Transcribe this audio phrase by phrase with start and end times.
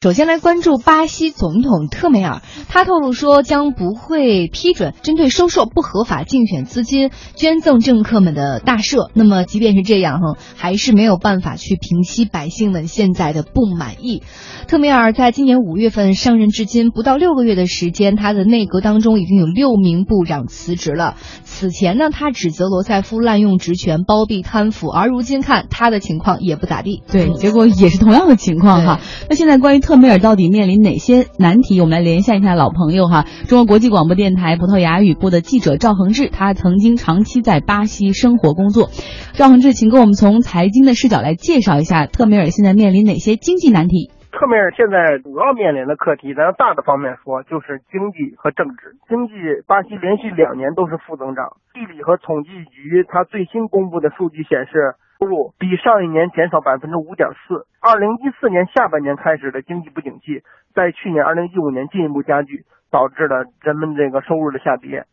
[0.00, 9.10] 首先来关注巴西总统特梅尔，他透露说将不会批准针对收受不合法竞选资金捐赠政客们的大赦。
[9.12, 14.22] 那么即便是这样，哈，还是没有办法去平息百姓们现在的不满意。
[14.68, 21.16] 特梅尔在今年五月份上任至今不到六个月的时间，他的内阁当中已经有六名部长辞职了。
[21.42, 27.02] 此前呢，他指责罗塞夫滥用职权、包庇贪腐，而如今看他的情况也不咋地。
[27.10, 29.00] 对，结果也是同样的情况哈。
[29.28, 31.80] 那现在关于特梅尔到底面临哪些难题？
[31.80, 38.92] 我们来连线一下老朋友哈，中国国际广播电台葡萄牙语部的记者赵恒志，他曾经长期在巴西生活工作。
[39.32, 44.12] 赵恒志，请跟我们从财经的视角来介绍一下特梅尔现在面临哪些经济难题。
[44.28, 48.92] 特梅尔现在主要面临的课题，咱要大的方面说，就是经济和政治。
[49.08, 49.32] 经济，
[49.64, 51.56] 巴西连续两年都是负增长。
[51.72, 55.00] 地理和统计局它最新公布的数据显示。
[55.18, 57.66] 收入比上一年减少百分之五点四。
[57.80, 60.42] 二零一四年下半年开始的经济不景气，
[60.74, 65.06] 在去年二零一五年进一步加剧，导致了人们这个收入的下跌。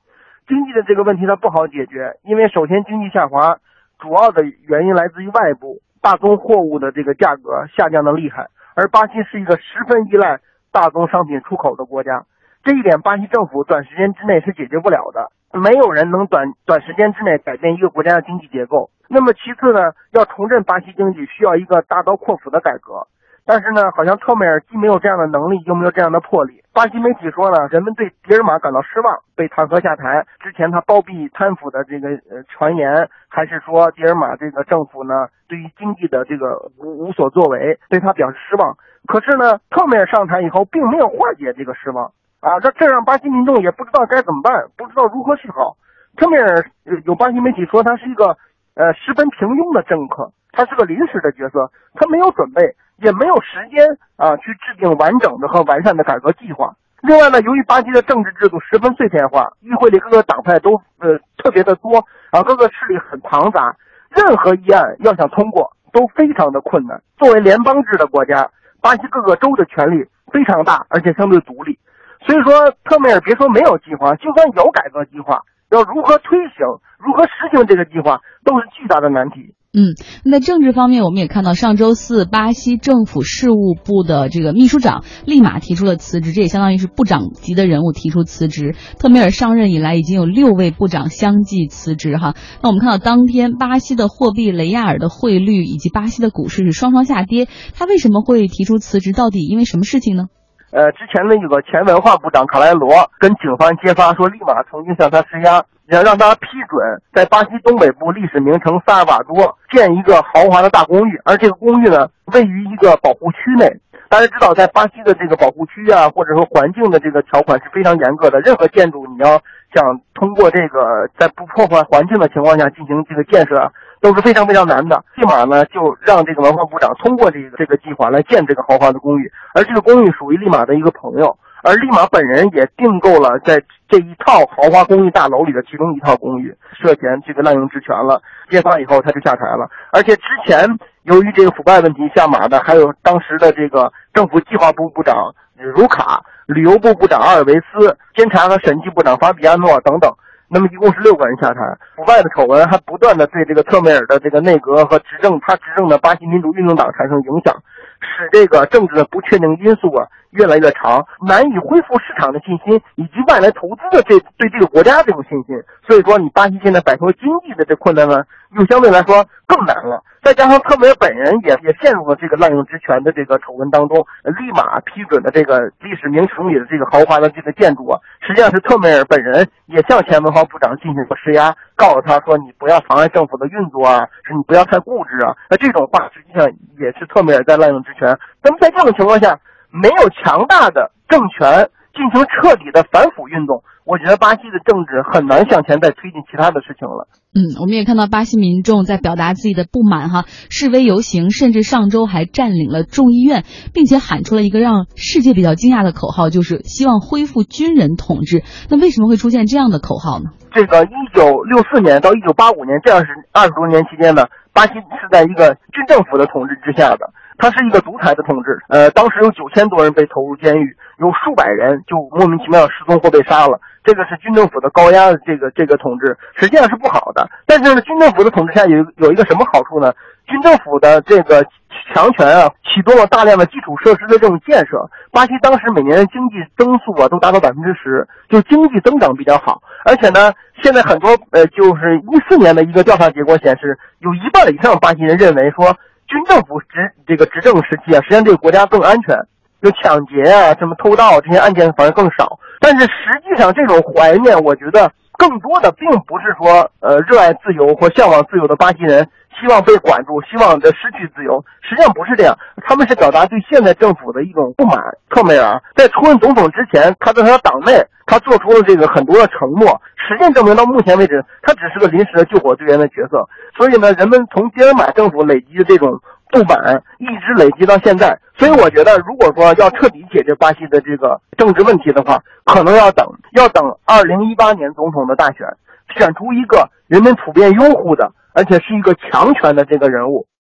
[0.48, 3.58] 经济的这个问题它不好解决，因为首先经济下滑
[3.98, 10.40] 主要的原因来自于外部，大宗货物的这个价格下降的厉害，而巴西是一个十分依赖
[10.72, 12.26] 大宗商品出口的国家，
[12.64, 15.32] 这一点巴西政府短时间之内是解决不了的。
[15.60, 18.90] 没有人能短短时间之内改变一个国家的经济结构。
[19.08, 23.08] 那么其次呢，要重振巴西经济需要一个大刀阔斧的改革。
[23.48, 26.64] 但是呢，好像特梅尔既没有这样的能力，又没有这样的魄力。
[26.74, 30.26] 巴西媒体说呢，人们对迪尔马感到失望，被弹劾下台。
[30.40, 38.76] 之前他包庇贪腐的这个呃传言，还是说迪尔马这个政府呢对于经济的这个无无所作为，对他表示失望。
[39.06, 42.12] 可是呢，特梅尔上台以后，并没有化解这个失望。
[42.46, 45.76] 啊，这这让巴西民众也不知道该怎么办，不知道如何是好。
[46.16, 46.64] 特梅尔
[47.06, 48.38] 有巴西媒体说他是一个
[48.76, 52.62] 呃十分平庸的政客，他是个临时的角色，他没有准备，
[52.98, 53.82] 也没有时间
[54.16, 56.76] 啊去制定完整的和完善的改革计划。
[57.02, 61.98] 另外呢，由于巴西的政治制度十分碎片化，议会里各个党派都呃特别的多
[62.30, 63.76] 啊，各个势力很庞杂，
[64.12, 67.02] 任何议案要想通过都非常的困难。
[67.18, 68.52] 作为联邦制的国家，
[68.82, 71.80] 巴西各个州的权力非常大，而且相对独立。
[72.26, 76.66] 所以说，特梅尔别说没有计划，就算有改革计划，要如何推行、
[76.98, 79.54] 如何实行这个计划，都是巨大的难题。
[79.78, 79.92] 嗯，
[80.24, 88.74] 那政治方面，我们也看到上周四，巴西政府事务部的这个秘书长立马提出了辞职，这也相当于是部长级的人物提出辞职。
[88.98, 92.16] 特梅尔上任以来，已经有六位部长相继辞职。
[92.18, 99.12] 哈，那我们看到当天巴西的货币雷亚尔的汇率以及巴西的股市是双双下跌，他为什么会提出辞职？
[99.12, 100.28] 到底因为什么事情呢？
[100.76, 113.74] 呃，之前呢有个前文化部长卡莱罗跟警方揭发说，立马曾经向他施压，要让他批准在巴西东北部历史名城萨尔瓦多建一个豪华的大公寓，而这个公寓呢位于一个保护区内。
[114.10, 119.40] 大家知道，在巴西的这个保护区啊，或者说环境的这个条款是非常严格的，任何建筑你要
[119.76, 123.72] 想通过这个在不破坏环境的情况下进行这个建设。
[124.02, 133.60] 都是非常非常难的，立马呢就让这个文化部长通过这个这个计划来建这个豪华的公寓，而这个公寓属于立马的一个朋友，而立马本人也订购了在
[133.90, 140.68] 这一套豪华公寓大楼里的其中一套公寓，涉嫌这个滥用职权了，揭发以后他就下台了，而且之前
[141.04, 150.14] 由于这个腐败问题下马的还有当时的这个政府计划部部长卢卡、旅游部部长阿尔维斯、监察和审计部长法比亚诺等等。
[150.48, 151.60] 那么一共是六个人下台，
[151.96, 157.56] 腐败的丑闻还不断的对这个特梅尔的这个内阁和执政他执政的巴西民主运动党产生影响，
[158.00, 165.56] 使这个政治的不确定因素啊越来越长，难以恢复市场的信心以及外来投资的这对这个国家这种信心。
[165.88, 168.24] 所以说，你巴西现在摆脱经济的这困难呢，
[168.58, 170.04] 又相对来说更难了。
[170.22, 185.36] 再加上特梅尔本人也也陷入了这个滥用职权的这个丑闻当中，立马批准的这个历史名城里的这个豪华的这个建筑啊，实际上是特梅尔本人也向前文化部长进行过施压，告诉他说你不要妨碍政府的运作啊，是你不要太固执啊。
[185.48, 188.18] 那这种话实际上也是特梅尔在滥用职权。
[188.42, 189.40] 那么在这种情况下，
[189.82, 193.64] 没有强大的政权进行彻底的反腐运动。
[193.86, 197.08] 我觉得巴西的政治很难向前再推进其他的事情了。
[197.38, 203.46] 嗯，我们也看到巴西民众在表达自己的不满，哈，示威游行，甚至上周还占领了众议院，
[203.76, 208.42] 并且喊出了一个让世界比较惊讶的口号，就是希望恢复军人统治。
[208.72, 210.32] 那为什么会出现这样的口号呢？
[210.52, 217.06] 这个一九六四年到一九八五年这二十二十多年期间呢，巴西是在一个军政府的统治之下的。
[217.38, 223.60] 他是一个独裁的统治，呃，当时有九千多人被投入监狱，有数百人就莫名其妙失踪或被杀了。
[223.84, 227.30] 这个是军政府的高压的这个这个统治，实际上是不好的。
[227.46, 229.94] 但是呢，军政府的统治下有有一个什么好处呢？
[230.26, 231.46] 军政府的这个
[231.94, 234.90] 强权啊，启动了大量的基础设施的这种建设。
[235.12, 239.62] 巴西当时每年的经济增速啊都达到百分之十，就经济增长比较好。
[239.84, 240.34] 而且呢，
[240.64, 249.18] 现在很多呃，就是一四年的一个调查结果显示，有一半以上巴西人认为说，军政府执这个执政时期啊，实际上这个国家更安全，
[249.62, 252.40] 就抢劫啊、什么偷盗这些案件反而更少。
[252.60, 259.10] 但是实际上，这种怀念，我觉得更多的并不是说呃热爱自由或向往自由的巴西人。
[259.38, 262.34] 希望被管住，希望的失去自由，实际上不是这样，
[262.66, 264.80] 他们是表达对现在政府的一种不满。
[265.10, 273.28] 特梅尔在出任总统之前，他在他的党内，他做出了这个很多的承诺，实践证明到目前为止，他只是个临时的救火队员的角色。
[273.58, 276.00] 所以呢，人们从杰尔马政府累积的这种
[276.32, 278.18] 不满，一直累积到现在。
[278.38, 285.48] 所以我觉得，如果说要彻底解决巴西的这个政治问题的话，可能要等，要等二零一八年总统的大选，
[285.96, 288.12] 选出一个人们普遍拥护的。
[288.38, 290.28] 而且是一个强权的这个人物。